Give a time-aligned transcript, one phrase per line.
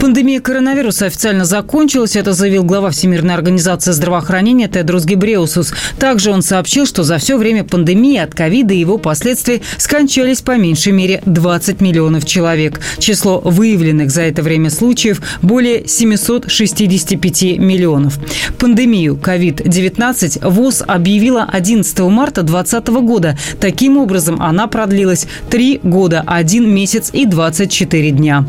[0.00, 2.16] Пандемия коронавируса официально закончилась.
[2.16, 5.74] Это заявил глава Всемирной организации здравоохранения Тедрос Гебреусус.
[5.98, 10.56] Также он сообщил, что за все время пандемии от ковида и его последствий скончались по
[10.56, 12.80] меньшей мере 20 миллионов человек.
[12.98, 18.18] Число выявленных за это время случаев более 765 миллионов.
[18.58, 23.38] Пандемию COVID-19 ВОЗ объявила 11 марта 2020 года.
[23.60, 28.46] Таким образом, она продлилась 3 года, 1 месяц и 24 дня.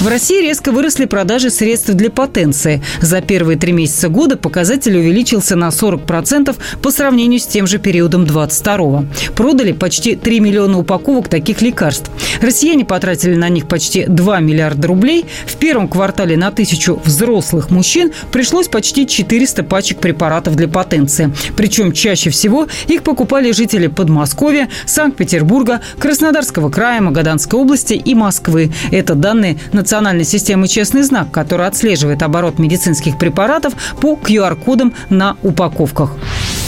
[0.00, 2.82] В России резко вырос выросли продажи средств для потенции.
[3.00, 8.26] За первые три месяца года показатель увеличился на 40% по сравнению с тем же периодом
[8.26, 9.04] 22
[9.36, 12.10] Продали почти 3 миллиона упаковок таких лекарств.
[12.42, 15.26] Россияне потратили на них почти 2 миллиарда рублей.
[15.46, 21.32] В первом квартале на тысячу взрослых мужчин пришлось почти 400 пачек препаратов для потенции.
[21.56, 28.72] Причем чаще всего их покупали жители Подмосковья, Санкт-Петербурга, Краснодарского края, Магаданской области и Москвы.
[28.90, 36.16] Это данные Национальной системы честный знак, который отслеживает оборот медицинских препаратов по QR-кодам на упаковках.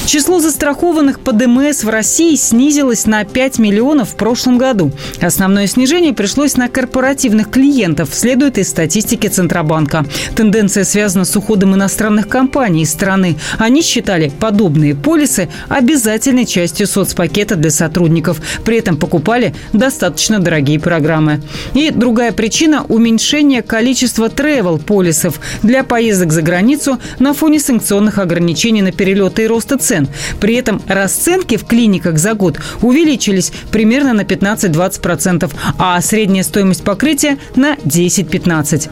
[0.04, 4.90] Число застрахованных по ДМС в России снизилось на 5 миллионов в прошлом году.
[5.20, 10.04] Основное снижение пришлось на корпоративных клиентов, следует из статистики Центробанка.
[10.34, 13.36] Тенденция связана с уходом иностранных компаний из страны.
[13.58, 18.42] Они считали подобные полисы обязательной частью соцпакета для сотрудников.
[18.64, 21.40] При этом покупали достаточно дорогие программы.
[21.74, 28.92] И другая причина– уменьшение количества тревел-полисов для поездок за границу на фоне санкционных ограничений на
[28.92, 30.08] перелеты и роста цен цен.
[30.40, 37.36] При этом расценки в клиниках за год увеличились примерно на 15-20%, а средняя стоимость покрытия
[37.56, 38.90] на 10-15%.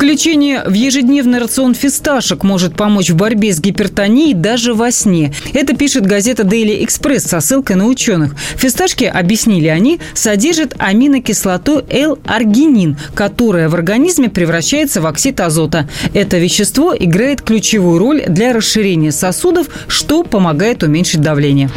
[0.00, 5.34] Включение в ежедневный рацион фисташек может помочь в борьбе с гипертонией даже во сне.
[5.52, 8.34] Это пишет газета Daily Express со ссылкой на ученых.
[8.56, 15.86] Фисташки, объяснили они, содержат аминокислоту L-аргинин, которая в организме превращается в оксид азота.
[16.14, 21.70] Это вещество играет ключевую роль для расширения сосудов, что помогает уменьшить давление.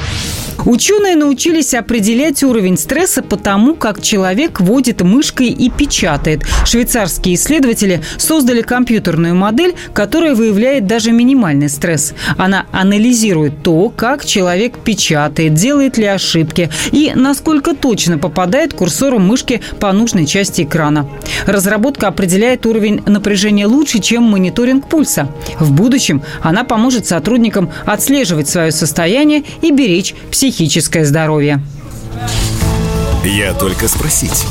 [0.66, 6.44] Ученые научились определять уровень стресса по тому, как человек водит мышкой и печатает.
[6.66, 12.14] Швейцарские исследователи создали компьютерную модель, которая выявляет даже минимальный стресс.
[12.38, 19.60] Она анализирует то, как человек печатает, делает ли ошибки и насколько точно попадает курсором мышки
[19.82, 21.10] по нужной части экрана.
[21.46, 25.28] Разработка определяет уровень напряжения лучше, чем мониторинг пульса.
[25.60, 31.60] В будущем она поможет сотрудникам отслеживать свое состояние и беречь психическое психическое здоровье.
[33.26, 34.46] Я только спросить.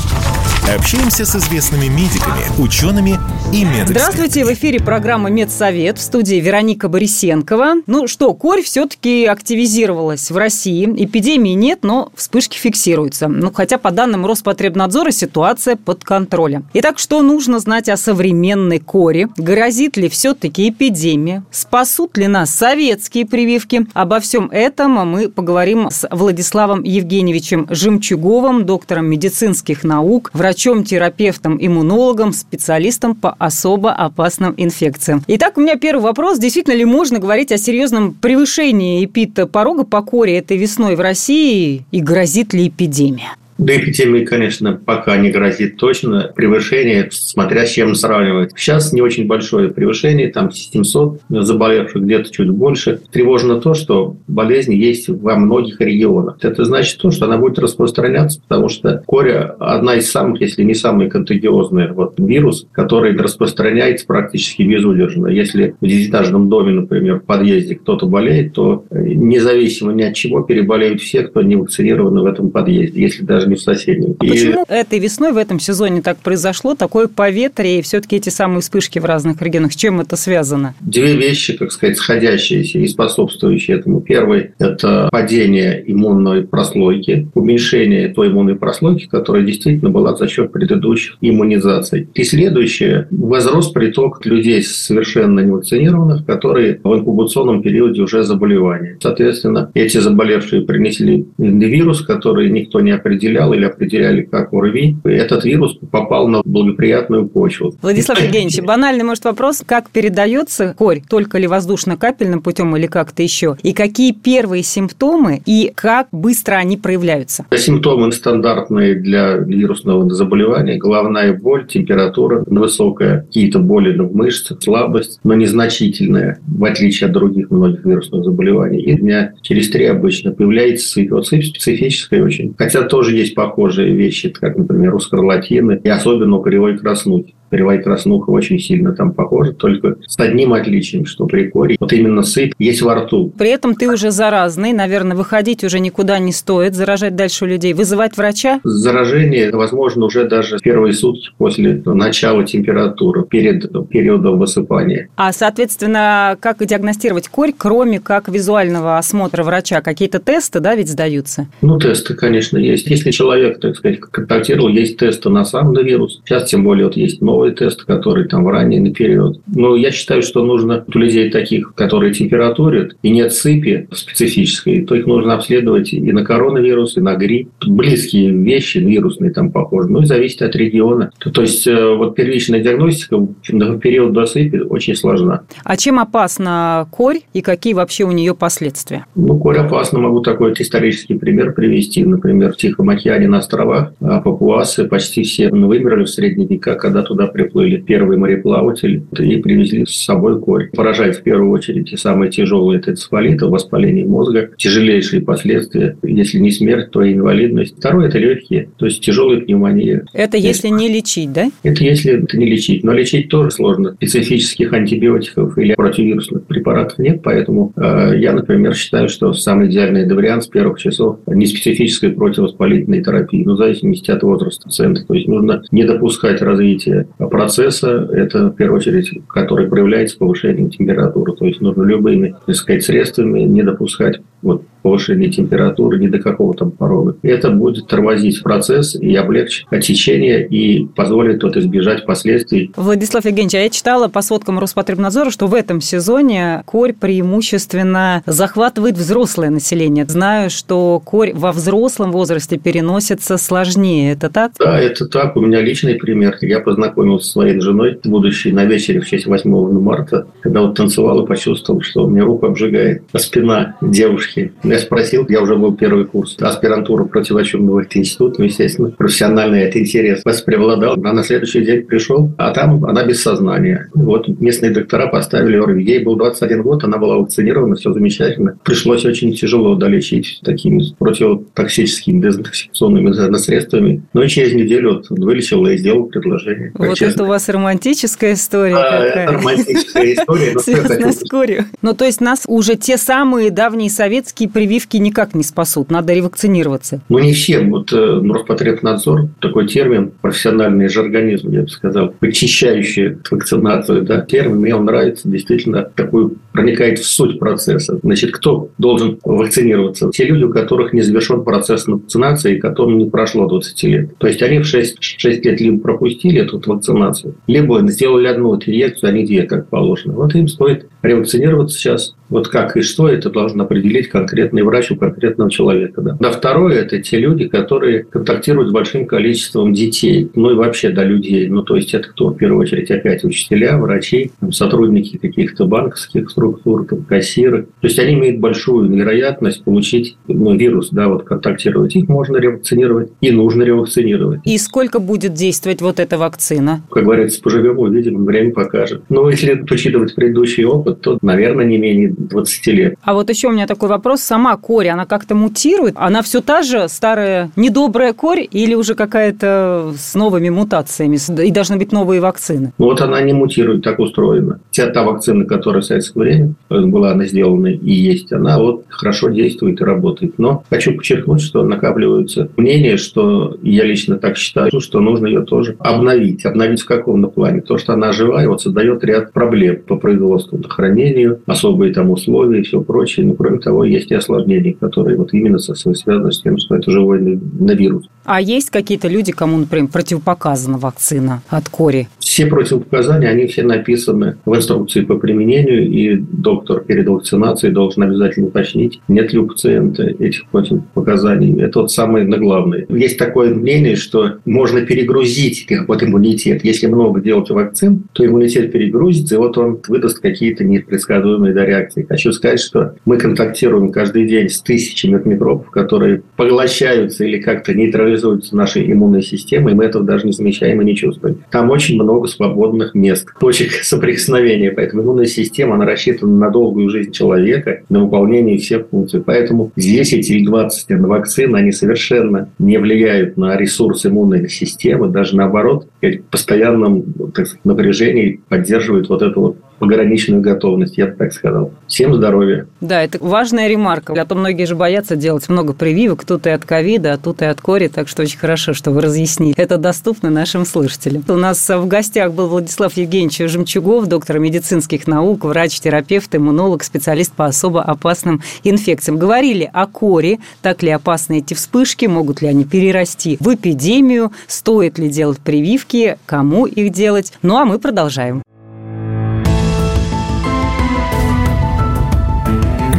[0.63, 3.19] Общаемся с известными медиками, учеными
[3.51, 3.85] и медэкспертами.
[3.85, 7.81] Здравствуйте, в эфире программа «Медсовет» в студии Вероника Борисенкова.
[7.85, 10.85] Ну что, корь все-таки активизировалась в России.
[10.85, 13.27] Эпидемии нет, но вспышки фиксируются.
[13.27, 16.65] Ну, хотя по данным Роспотребнадзора ситуация под контролем.
[16.73, 19.27] Итак, что нужно знать о современной коре?
[19.35, 21.43] Грозит ли все-таки эпидемия?
[21.51, 23.85] Спасут ли нас советские прививки?
[23.93, 31.57] Обо всем этом мы поговорим с Владиславом Евгеньевичем Жемчуговым, доктором медицинских наук, врачом врачом, терапевтом,
[31.59, 35.23] иммунологом, специалистом по особо опасным инфекциям.
[35.27, 36.37] Итак, у меня первый вопрос.
[36.37, 42.01] Действительно ли можно говорить о серьезном превышении эпид-порога по коре этой весной в России и
[42.01, 43.35] грозит ли эпидемия?
[43.57, 46.31] До эпидемии, конечно, пока не грозит точно.
[46.35, 48.51] Превышение, смотря с чем сравнивать.
[48.55, 52.99] Сейчас не очень большое превышение, там 700 заболевших, где-то чуть больше.
[53.11, 56.37] Тревожно то, что болезнь есть во многих регионах.
[56.41, 60.73] Это значит то, что она будет распространяться, потому что коря одна из самых, если не
[60.73, 65.27] самый контагиозный вот, вирус, который распространяется практически безудержно.
[65.27, 71.01] Если в десятиэтажном доме, например, в подъезде кто-то болеет, то независимо ни от чего переболеют
[71.01, 73.01] все, кто не вакцинированы в этом подъезде.
[73.01, 74.15] Если даже в соседнем.
[74.19, 74.29] А и...
[74.29, 78.99] Почему этой весной в этом сезоне так произошло, такое поветрие и все-таки эти самые вспышки
[78.99, 79.73] в разных регионах?
[79.73, 80.75] С чем это связано?
[80.81, 84.01] Две вещи, как сказать, сходящиеся и способствующие этому.
[84.01, 91.17] Первый– это падение иммунной прослойки, уменьшение той иммунной прослойки, которая действительно была за счет предыдущих
[91.21, 92.07] иммунизаций.
[92.13, 98.97] И следующее– возрос приток людей совершенно невакцинированных, которые в инкубационном периоде уже заболевания.
[99.01, 102.91] Соответственно, эти заболевшие принесли вирус, который никто не
[103.33, 104.97] определял или определяли как ОРВИ.
[105.05, 107.73] И этот вирус попал на благоприятную почву.
[107.81, 111.01] Владислав Евгеньевич, банальный, может, вопрос, как передается корь?
[111.07, 113.57] Только ли воздушно-капельным путем или как-то еще?
[113.63, 117.45] И какие первые симптомы и как быстро они проявляются?
[117.55, 120.77] Симптомы стандартные для вирусного заболевания.
[120.77, 127.51] Головная боль, температура высокая, какие-то боли в мышцах, слабость, но незначительная, в отличие от других
[127.51, 128.81] многих вирусных заболеваний.
[128.81, 132.53] И дня через три обычно появляется цифоцит, специфическая очень.
[132.57, 137.35] Хотя тоже есть похожие вещи, как, например, у скарлатины и особенно у кривой краснухи.
[137.53, 142.23] Кривая краснуха очень сильно там похожа, только с одним отличием, что при коре вот именно
[142.23, 143.31] сыпь есть во рту.
[143.37, 147.73] При этом ты уже заразный, наверное, выходить уже никуда не стоит, заражать дальше людей.
[147.73, 148.59] Вызывать врача?
[148.63, 155.09] Заражение возможно уже даже первые сутки после начала температуры, перед периодом высыпания.
[155.15, 159.81] А, соответственно, как диагностировать корь, кроме как визуального осмотра врача?
[159.81, 161.45] Какие-то тесты, да, ведь сдаются?
[161.61, 162.87] Ну, тесты, конечно, есть.
[162.87, 166.21] Если человек, так сказать, контактировал, есть тесты на сам вирус.
[166.25, 169.41] Сейчас, тем более, вот есть новый тест, который там в ранний период.
[169.47, 174.95] Но я считаю, что нужно у людей таких, которые температурят, и нет сыпи специфической, то
[174.95, 177.49] их нужно обследовать и на коронавирус, и на грипп.
[177.65, 179.89] Близкие вещи, вирусные там похожи.
[179.89, 181.11] Ну и зависит от региона.
[181.19, 185.41] То, есть э, вот первичная диагностика в период до сыпи очень сложна.
[185.63, 189.05] А чем опасна корь и какие вообще у нее последствия?
[189.15, 189.99] Ну, корь опасна.
[189.99, 192.05] Могу такой исторический пример привести.
[192.05, 197.01] Например, в Тихом океане на островах а, папуасы почти все вымерли в средние века, когда
[197.01, 200.69] туда приплыли первые мореплаватели и привезли с собой корь.
[200.71, 206.51] Поражает в первую очередь и самые тяжелые это энцефалиты, воспаление мозга, тяжелейшие последствия, если не
[206.51, 207.77] смерть, то и инвалидность.
[207.77, 210.05] Второе– это легкие, то есть тяжелая пневмония.
[210.13, 211.49] Это если не лечить, да?
[211.63, 212.83] Это если это не лечить.
[212.83, 213.93] Но лечить тоже сложно.
[213.95, 220.43] Специфических антибиотиков или противирусных препаратов нет, поэтому э, я, например, считаю, что самый идеальный вариант
[220.43, 225.05] с первых часов не специфической противовоспалительной терапии, но в зависимости от возраста пациента.
[225.05, 231.33] То есть нужно не допускать развития процесса, это в первую очередь, который проявляется повышением температуры.
[231.33, 236.53] То есть нужно любыми, так сказать, средствами не допускать вот, повышения температуры ни до какого
[236.53, 237.15] там порога.
[237.23, 242.71] Это будет тормозить процесс и облегчить отечение и позволит тут избежать последствий.
[242.75, 248.97] Владислав Евгеньевич, а я читала по сводкам Роспотребнадзора, что в этом сезоне корь преимущественно захватывает
[248.97, 250.05] взрослое население.
[250.05, 254.13] Знаю, что корь во взрослом возрасте переносится сложнее.
[254.13, 254.51] Это так?
[254.59, 255.37] Да, это так.
[255.37, 256.37] У меня личный пример.
[256.41, 261.23] Я познакомился со своей женой, будущей на вечере в честь 8 марта, когда вот танцевал
[261.23, 264.32] и почувствовал, что у меня руку обжигает, а спина девушки
[264.63, 270.23] я спросил, я уже был первый курс аспирантуры противочумного института, ну, естественно, профессиональный это интерес
[270.23, 270.93] вас преобладал.
[271.03, 273.89] А на следующий день пришел, а там она без сознания.
[273.93, 275.83] Вот местные доктора поставили ОРВИ.
[275.83, 278.57] Ей был 21 год, она была вакцинирована, все замечательно.
[278.63, 284.03] Пришлось очень тяжело долечить такими противотоксическими дезинфекционными средствами.
[284.13, 286.71] Но через неделю вот вылечил и сделал предложение.
[286.75, 287.13] Вот честно.
[287.13, 289.27] это у вас романтическая история а, какая.
[289.27, 290.59] Романтическая история.
[290.59, 291.65] Связанная с корью.
[291.81, 293.89] Ну, то есть нас уже те самые давние
[294.23, 297.01] советские прививки никак не спасут, надо ревакцинироваться.
[297.09, 297.71] Ну, не всем.
[297.71, 304.75] Вот э, Роспотребнадзор, такой термин, профессиональный жаргонизм, я бы сказал, очищающий вакцинацию, да, термин, мне
[304.75, 307.99] он нравится, действительно, такой проникает в суть процесса.
[308.01, 310.09] Значит, кто должен вакцинироваться?
[310.13, 314.17] Те люди, у которых не завершен процесс вакцинации, которым не прошло 20 лет.
[314.19, 319.09] То есть, они в 6, 6 лет либо пропустили эту вакцинацию, либо сделали одну инъекцию,
[319.09, 320.13] а не две, как положено.
[320.13, 322.15] Вот им стоит ревакцинироваться сейчас.
[322.33, 326.01] Вот как и что, это должен определить конкретный врач у конкретного человека.
[326.01, 326.17] Да.
[326.19, 331.03] Да, второе– это те люди, которые контактируют с большим количеством детей, ну и вообще до
[331.03, 331.47] людей.
[331.47, 332.29] Ну, то есть, это кто?
[332.29, 337.67] В первую очередь, опять учителя, врачи, сотрудники каких-то банковских структур, там, кассиры.
[337.81, 341.95] То есть, они имеют большую вероятность получить ну, вирус, да, вот контактировать.
[341.95, 344.39] Их можно ревакцинировать и нужно ревакцинировать.
[344.43, 346.81] И сколько будет действовать вот эта вакцина?
[346.89, 349.03] Как говорится, поживем, увидим, время покажет.
[349.09, 352.95] Но если учитывать предыдущий опыт, то, наверное, не менее 20 лет.
[353.01, 354.21] А вот еще у меня такой вопрос.
[354.21, 355.95] Сама корь, она как-то мутирует?
[355.97, 361.17] Она все та же старая недобрая корь или уже какая-то с новыми мутациями?
[361.43, 362.73] И должны быть новые вакцины?
[362.77, 364.59] Вот она не мутирует, так устроена.
[364.71, 369.29] Вся та вакцина, которая в советское время была она сделана и есть, она вот хорошо
[369.29, 370.37] действует и работает.
[370.37, 375.75] Но хочу подчеркнуть, что накапливаются мнения, что я лично так считаю, что нужно ее тоже
[375.79, 376.45] обновить.
[376.45, 377.61] Обновить в каком плане?
[377.61, 382.63] То, что она живая, вот создает ряд проблем по производству, хранению, особые там условия и
[382.63, 383.25] все прочее.
[383.25, 387.19] Но кроме того, есть и осложнения, которые вот именно связаны с тем, что это живой
[387.19, 388.07] на вирус.
[388.25, 392.07] А есть какие-то люди, кому, например, противопоказана вакцина от кори?
[392.19, 398.47] Все противопоказания, они все написаны в инструкции по применению, и доктор перед вакцинацией должен обязательно
[398.47, 401.61] уточнить, нет ли у пациента этих противопоказаний.
[401.61, 402.85] Это вот самое главное.
[402.89, 406.63] Есть такое мнение, что можно перегрузить вот иммунитет.
[406.63, 412.05] Если много делать вакцин, то иммунитет перегрузится, и вот он выдаст какие-то непредсказуемые да, реакции.
[412.07, 418.55] Хочу сказать, что мы контактируем каждый день с тысячами микробов, которые поглощаются или как-то нейтрализуются
[418.55, 421.43] нашей иммунной системой, и мы этого даже не замечаем и не чувствуем.
[421.51, 427.11] Там очень много свободных мест, точек соприкосновения, поэтому иммунная система, она рассчитана на долгую жизнь
[427.11, 429.21] человека, на выполнение всех функций.
[429.21, 435.87] Поэтому здесь эти 20 вакцин, они совершенно не влияют на ресурс иммунной системы, даже наоборот,
[436.01, 441.71] в постоянном так сказать, напряжении поддерживают вот эту вот пограничную готовность, я бы так сказал.
[441.87, 442.67] Всем здоровья.
[442.79, 444.13] Да, это важная ремарка.
[444.13, 447.45] А то многие же боятся делать много прививок, тут и от ковида, а тут и
[447.45, 449.53] от кори, так что очень хорошо, что вы разъяснили.
[449.57, 451.23] Это доступно нашим слушателям.
[451.27, 457.45] У нас в гостях был Владислав Евгеньевич Жемчугов, доктор медицинских наук, врач-терапевт, иммунолог, специалист по
[457.45, 459.17] особо опасным инфекциям.
[459.17, 464.97] Говорили о коре, так ли опасны эти вспышки, могут ли они перерасти в эпидемию, стоит
[464.97, 467.33] ли делать прививки, кому их делать.
[467.41, 468.43] Ну а мы продолжаем.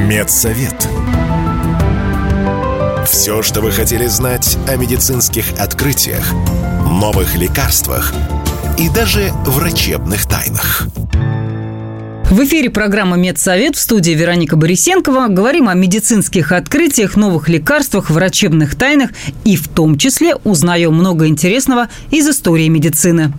[0.08, 0.87] Медсовет.
[3.08, 6.30] Все, что вы хотели знать о медицинских открытиях,
[6.90, 8.12] новых лекарствах
[8.78, 10.88] и даже врачебных тайнах.
[12.30, 15.28] В эфире программа «Медсовет» в студии Вероника Борисенкова.
[15.28, 19.08] Говорим о медицинских открытиях, новых лекарствах, врачебных тайнах
[19.46, 23.32] и в том числе узнаем много интересного из истории медицины.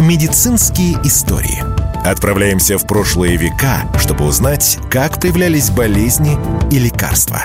[0.00, 1.62] Медицинские истории–
[2.04, 6.36] Отправляемся в прошлые века, чтобы узнать, как появлялись болезни
[6.70, 7.44] и лекарства.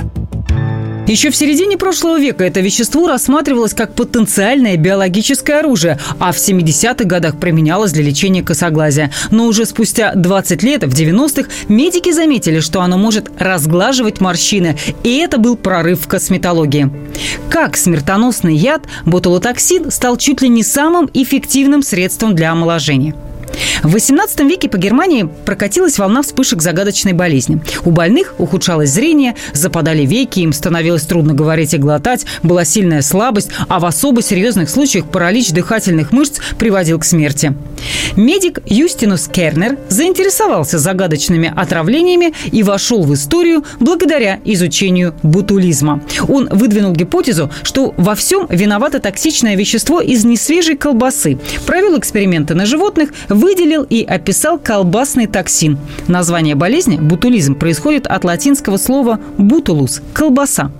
[1.07, 7.05] Еще в середине прошлого века это вещество рассматривалось как потенциальное биологическое оружие, а в 70-х
[7.05, 9.11] годах применялось для лечения косоглазия.
[9.31, 15.17] Но уже спустя 20 лет, в 90-х, медики заметили, что оно может разглаживать морщины, и
[15.17, 16.91] это был прорыв в косметологии.
[17.49, 23.15] Как смертоносный яд, ботулотоксин стал чуть ли не самым эффективным средством для омоложения–
[23.83, 27.61] в XVIII веке по Германии прокатилась волна вспышек загадочной болезни.
[27.85, 33.49] У больных ухудшалось зрение, западали веки, им становилось трудно говорить и глотать, была сильная слабость,
[33.67, 37.53] а в особо серьезных случаях паралич дыхательных мышц приводил к смерти.
[38.15, 46.01] Медик Юстинус Кернер заинтересовался загадочными отравлениями и вошел в историю благодаря изучению бутулизма.
[46.27, 51.37] Он выдвинул гипотезу, что во всем виновато токсичное вещество из несвежей колбасы.
[51.65, 53.11] Провел эксперименты на животных,
[53.49, 55.79] выделил и описал колбасный токсин.
[56.07, 60.71] Название болезни– бутулизм– происходит от латинского слова «бутулус»– колбаса.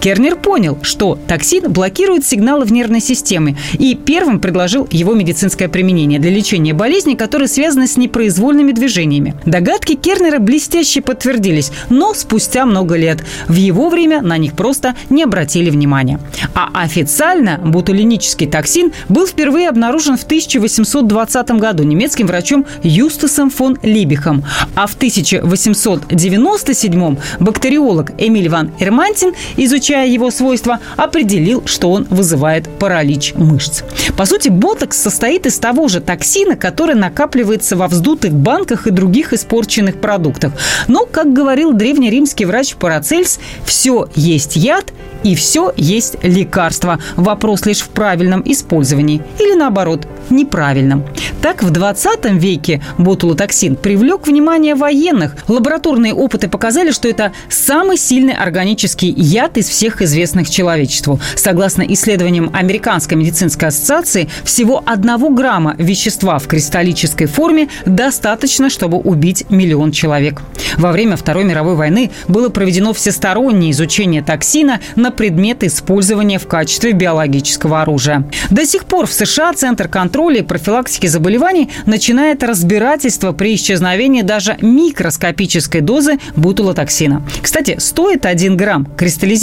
[0.00, 6.18] Кернер понял, что токсин блокирует сигналы в нервной системе и первым предложил его медицинское применение
[6.18, 9.34] для лечения болезней, которые связаны с непроизвольными движениями.
[9.46, 13.24] Догадки Кернера блестяще подтвердились, но спустя много лет.
[13.48, 16.18] В его время на них просто не обратили внимания.
[16.54, 24.44] А официально бутулинический токсин был впервые обнаружен в 1820 году немецким врачом Юстасом фон Либихом.
[24.74, 29.32] А в 1897 бактериолог Эмиль ван Эрмантин
[29.64, 33.82] изучая его свойства, определил, что он вызывает паралич мышц.
[34.16, 39.32] По сути, ботокс состоит из того же токсина, который накапливается во вздутых банках и других
[39.32, 40.52] испорченных продуктах.
[40.88, 44.92] Но, как говорил древнеримский врач Парацельс, все есть яд
[45.22, 46.98] и все есть лекарство.
[47.16, 51.04] Вопрос лишь в правильном использовании или наоборот, неправильном.
[51.40, 55.36] Так, в 20 веке ботулотоксин привлек внимание военных.
[55.48, 61.20] Лабораторные опыты показали, что это самый сильный органический яд, яд из всех известных человечеству.
[61.36, 69.44] Согласно исследованиям Американской медицинской ассоциации, всего одного грамма вещества в кристаллической форме достаточно, чтобы убить
[69.50, 70.42] миллион человек.
[70.76, 76.92] Во время Второй мировой войны было проведено всестороннее изучение токсина на предмет использования в качестве
[76.92, 78.24] биологического оружия.
[78.50, 84.56] До сих пор в США Центр контроля и профилактики заболеваний начинает разбирательство при исчезновении даже
[84.62, 87.22] микроскопической дозы бутулотоксина.
[87.42, 89.41] Кстати, стоит 1 грамм кристаллизированного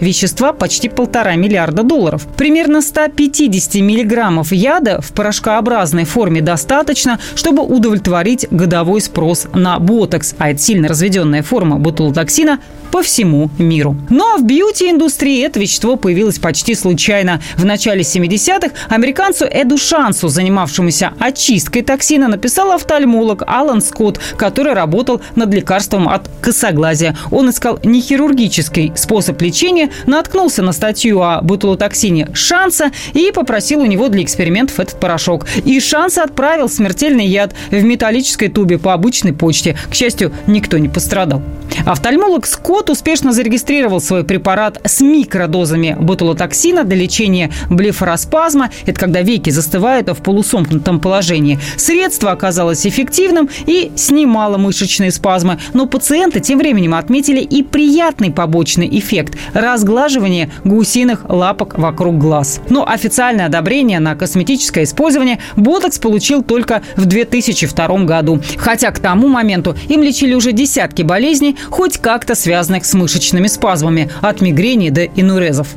[0.00, 2.26] вещества почти полтора миллиарда долларов.
[2.36, 10.50] Примерно 150 миллиграммов яда в порошкообразной форме достаточно, чтобы удовлетворить годовой спрос на ботокс, а
[10.50, 13.96] это сильно разведенная форма бутулотоксина по всему миру.
[14.08, 17.40] Ну а в бьюти-индустрии это вещество появилось почти случайно.
[17.56, 25.20] В начале 70-х американцу Эду Шансу, занимавшемуся очисткой токсина, написал офтальмолог Алан Скотт, который работал
[25.36, 27.16] над лекарством от косоглазия.
[27.30, 33.86] Он искал не хирургический способ лечения, наткнулся на статью о бутулотоксине Шанса и попросил у
[33.86, 35.46] него для экспериментов этот порошок.
[35.64, 39.76] И Шанс отправил смертельный яд в металлической тубе по обычной почте.
[39.90, 41.42] К счастью, никто не пострадал.
[41.86, 48.70] Офтальмолог Скотт успешно зарегистрировал свой препарат с микродозами ботулотоксина для лечения блефороспазма.
[48.86, 51.58] Это когда веки застывают в полусомкнутом положении.
[51.76, 55.58] Средство оказалось эффективным и снимало мышечные спазмы.
[55.74, 62.60] Но пациенты тем временем отметили и приятный побочный эффект– разглаживание гусиных лапок вокруг глаз.
[62.70, 68.40] Но официальное одобрение на косметическое использование ботокс получил только в 2002 году.
[68.56, 74.10] Хотя к тому моменту им лечили уже десятки болезней, хоть как-то связанных с мышечными спазмами,
[74.20, 75.68] от мигрени до инурезов.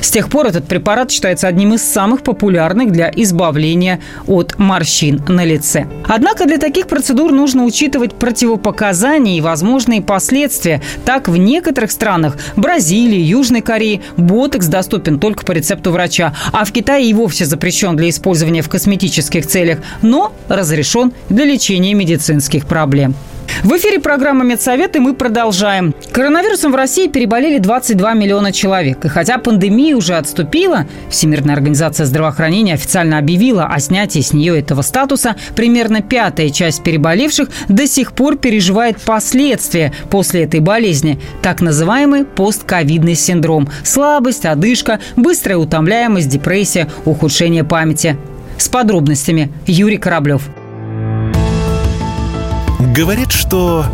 [0.00, 5.44] С тех пор этот препарат считается одним из самых популярных для избавления от морщин на
[5.44, 5.86] лице.
[6.06, 10.82] Однако для таких процедур нужно учитывать противопоказания и возможные последствия.
[11.04, 16.72] Так, в некоторых странах– Бразилии, Южной Корее– ботокс доступен только по рецепту врача, а в
[16.72, 23.14] Китае и вовсе запрещен для использования в косметических целях, но разрешен для лечения медицинских проблем.
[23.62, 25.94] В эфире программа «Медсовет» и мы продолжаем.
[26.12, 29.04] Коронавирусом в России переболели 22 миллиона человек.
[29.04, 34.82] И хотя пандемия уже отступила, Всемирная организация здравоохранения официально объявила о снятии с нее этого
[34.82, 41.20] статуса, примерно пятая часть переболевших до сих пор переживает последствия после этой болезни.
[41.42, 43.68] Так называемый постковидный синдром.
[43.84, 48.16] Слабость, одышка, быстрая утомляемость, депрессия, ухудшение памяти.
[48.56, 50.48] С подробностями Юрий Кораблев.
[52.80, 53.84] Говорит, что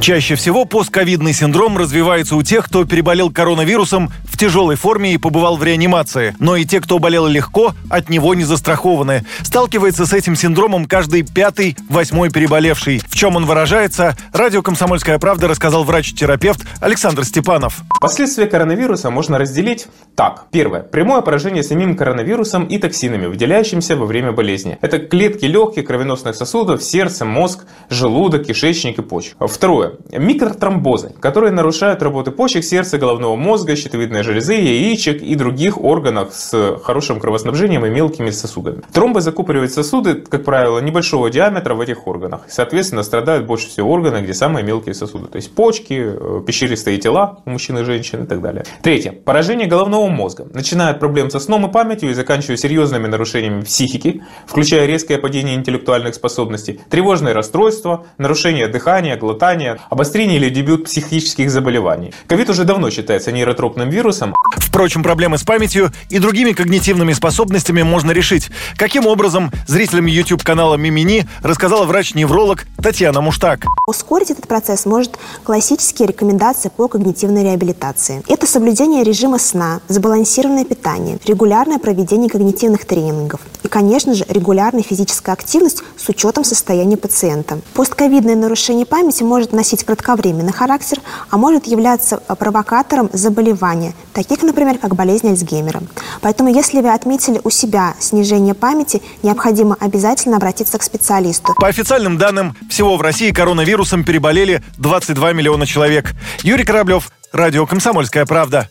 [0.00, 5.56] Чаще всего постковидный синдром развивается у тех, кто переболел коронавирусом в тяжелой форме и побывал
[5.56, 6.34] в реанимации.
[6.38, 9.26] Но и те, кто болел легко, от него не застрахованы.
[9.42, 13.02] Сталкивается с этим синдромом каждый пятый, восьмой переболевший.
[13.06, 17.78] В чем он выражается, радио «Комсомольская правда» рассказал врач-терапевт Александр Степанов.
[18.00, 20.46] Последствия коронавируса можно разделить так.
[20.52, 20.80] Первое.
[20.80, 24.78] Прямое поражение самим коронавирусом и токсинами, выделяющимися во время болезни.
[24.80, 29.34] Это клетки легких, кровеносных сосудов, сердце, мозг, желудок, кишечник и почек.
[29.40, 36.34] Второе микротромбозы, которые нарушают работу почек, сердца, головного мозга, щитовидной железы, яичек и других органов
[36.34, 38.82] с хорошим кровоснабжением и мелкими сосудами.
[38.92, 42.42] Тромбы закупоривают сосуды, как правило, небольшого диаметра в этих органах.
[42.48, 45.26] Соответственно, страдают больше всего органы, где самые мелкие сосуды.
[45.28, 48.64] То есть почки, э, пещеристые тела у мужчин и женщин и так далее.
[48.82, 49.12] Третье.
[49.12, 50.46] Поражение головного мозга.
[50.52, 55.54] Начиная от проблем со сном и памятью и заканчивая серьезными нарушениями психики, включая резкое падение
[55.54, 62.12] интеллектуальных способностей, тревожные расстройства, нарушение дыхания, глотания, обострение или дебют психических заболеваний.
[62.26, 64.34] Ковид уже давно считается нейротропным вирусом.
[64.56, 68.50] Впрочем, проблемы с памятью и другими когнитивными способностями можно решить.
[68.76, 73.64] Каким образом зрителям YouTube-канала Мимини рассказала врач-невролог Татьяна Муштак.
[73.86, 78.22] Ускорить этот процесс может классические рекомендации по когнитивной реабилитации.
[78.28, 85.34] Это соблюдение режима сна, сбалансированное питание, регулярное проведение когнитивных тренингов и, конечно же, регулярная физическая
[85.34, 87.60] активность с учетом состояния пациента.
[87.74, 90.98] Постковидное нарушение памяти может носить кратковременный характер,
[91.30, 95.82] а может являться провокатором заболевания, таких, например, как болезнь Альцгеймера.
[96.20, 101.54] Поэтому, если вы отметили у себя снижение памяти, необходимо обязательно обратиться к специалисту.
[101.54, 106.12] По официальным данным, всего в России коронавирусом переболели 22 миллиона человек.
[106.42, 108.70] Юрий Кораблев, Радио «Комсомольская правда».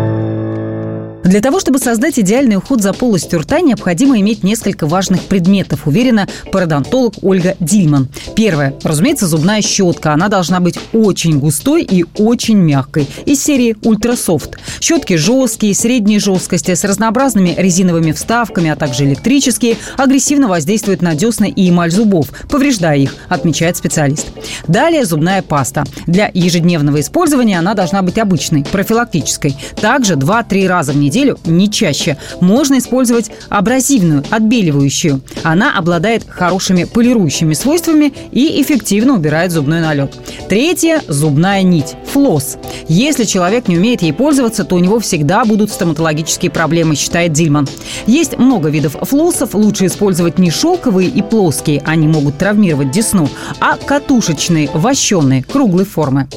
[1.23, 6.27] Для того, чтобы создать идеальный уход за полостью рта, необходимо иметь несколько важных предметов, уверена
[6.51, 8.09] пародонтолог Ольга Дильман.
[8.35, 8.73] Первое.
[8.83, 10.13] Разумеется, зубная щетка.
[10.13, 13.07] Она должна быть очень густой и очень мягкой.
[13.25, 14.57] Из серии Ultrasoft.
[14.79, 21.49] Щетки жесткие, средней жесткости, с разнообразными резиновыми вставками, а также электрические, агрессивно воздействуют на десны
[21.49, 24.27] и эмаль зубов, повреждая их, отмечает специалист.
[24.67, 25.83] Далее зубная паста.
[26.07, 29.55] Для ежедневного использования она должна быть обычной, профилактической.
[29.79, 32.17] Также 2-3 раза в неделю неделю, не чаще.
[32.39, 35.21] Можно использовать абразивную, отбеливающую.
[35.43, 40.13] Она обладает хорошими полирующими свойствами и эффективно убирает зубной налет.
[40.47, 42.57] Третье– зубная нить– флосс.
[42.87, 47.67] Если человек не умеет ей пользоваться, то у него всегда будут стоматологические проблемы, считает Дильман.
[48.07, 49.53] Есть много видов флоссов.
[49.53, 56.27] Лучше использовать не шелковые и плоские, они могут травмировать десну, а катушечные, вощеные, круглой формы.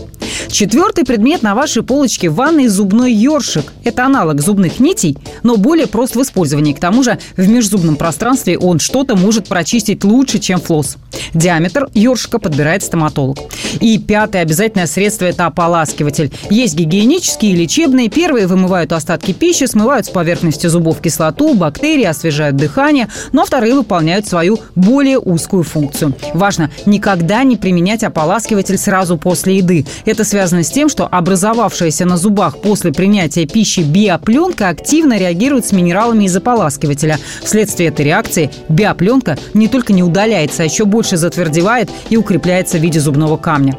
[0.48, 3.72] Четвертый предмет на вашей полочке ванной– зубной ёршик.
[3.84, 6.72] Это аналог зубных нитей, но более прост в использовании.
[6.72, 10.96] К тому же в межзубном пространстве он что-то может прочистить лучше, чем флосс.
[11.32, 13.38] Диаметр ёршика подбирает стоматолог.
[13.80, 16.32] И пятое обязательное средство– это ополаскиватель.
[16.50, 18.08] Есть гигиенические и лечебные.
[18.08, 24.26] Первые вымывают остатки пищи, смывают с поверхности зубов кислоту, бактерии, освежают дыхание, но вторые выполняют
[24.26, 26.14] свою более узкую функцию.
[26.34, 29.86] Важно никогда не применять ополаскиватель сразу после еды.
[30.04, 35.72] Это связано с тем, что образовавшаяся на зубах после принятия пищи биопленка активно реагирует с
[35.72, 37.18] минералами из ополаскивателя.
[37.42, 42.82] Вследствие этой реакции биопленка не только не удаляется, а еще больше затвердевает и укрепляется в
[42.82, 43.78] виде зубного камня.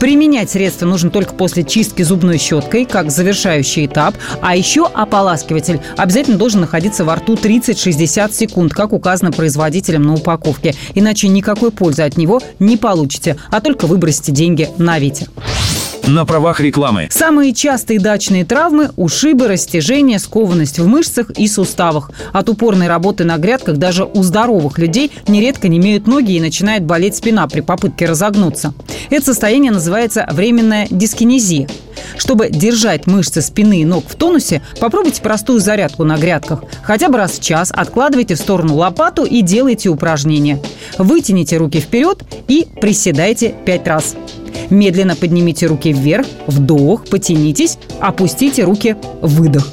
[0.00, 6.36] Применять средство нужно только после чистки зубной щеткой, как завершающий этап, а еще ополаскиватель обязательно
[6.36, 10.74] должен находиться во рту 30-60 секунд, как указано производителем на упаковке.
[10.94, 15.28] Иначе никакой пользы от него не получите, а только выбросите деньги на ветер
[16.06, 17.08] на правах рекламы.
[17.10, 22.10] Самые частые дачные травмы– ушибы, растяжения, скованность в мышцах и суставах.
[22.32, 26.84] От упорной работы на грядках даже у здоровых людей нередко не имеют ноги и начинает
[26.84, 28.74] болеть спина при попытке разогнуться.
[29.10, 31.68] Это состояние называется временная дискинезия.
[32.18, 36.64] Чтобы держать мышцы спины и ног в тонусе, попробуйте простую зарядку на грядках.
[36.82, 40.60] Хотя бы раз в час откладывайте в сторону лопату и делайте упражнения.
[40.98, 44.16] Вытяните руки вперед и приседайте 5 раз.
[44.70, 49.72] Медленно поднимите руки вверх, вдох, потянитесь, опустите руки, выдох.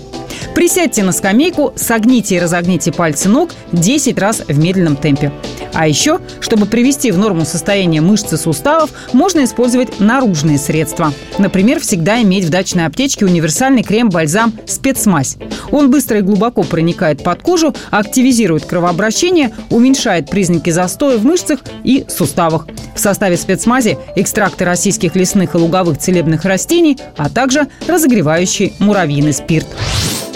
[0.55, 5.31] Присядьте на скамейку, согните и разогните пальцы ног 10 раз в медленном темпе.
[5.73, 11.13] А еще, чтобы привести в норму состояние мышц и суставов, можно использовать наружные средства.
[11.37, 15.37] Например, всегда иметь в дачной аптечке универсальный крем-бальзам «Спецмазь».
[15.71, 22.05] Он быстро и глубоко проникает под кожу, активизирует кровообращение, уменьшает признаки застоя в мышцах и
[22.07, 22.67] суставах.
[22.95, 29.67] В составе спецмази экстракты российских лесных и луговых целебных растений, а также разогревающий муравьиный спирт.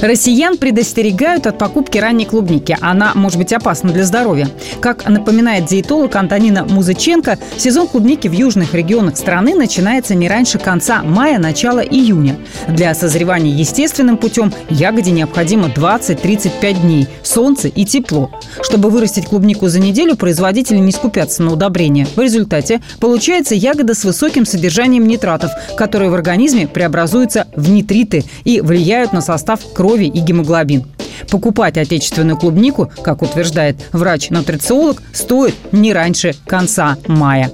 [0.01, 2.77] Россиян предостерегают от покупки ранней клубники.
[2.81, 4.49] Она может быть опасна для здоровья.
[4.81, 11.01] Как напоминает диетолог Антонина Музыченко, сезон клубники в южных регионах страны начинается не раньше конца
[11.01, 12.37] мая, начала июня.
[12.67, 18.29] Для созревания естественным путем ягоде необходимо 20-35 дней, солнце и тепло.
[18.61, 22.05] Чтобы вырастить клубнику за неделю, производители не скупятся на удобрения.
[22.15, 28.61] В результате получается ягода с высоким содержанием нитратов, которые в организме преобразуются в нитриты и
[28.61, 30.85] влияют на состав крови и гемоглобин.
[31.29, 37.51] Покупать отечественную клубнику, как утверждает врач-нутрициолог, стоит не раньше конца мая.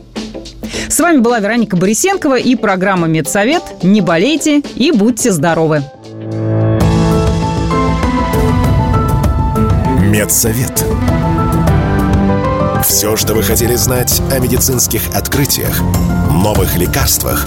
[0.89, 3.63] С вами была Вероника Борисенкова и программа «Медсовет».
[3.84, 5.84] Не болейте и будьте здоровы!
[10.00, 10.86] Медсовет.
[12.86, 15.82] Все, что вы хотели знать о медицинских открытиях,
[16.32, 17.45] новых лекарствах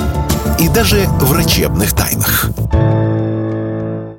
[0.58, 2.50] и даже врачебных тайнах–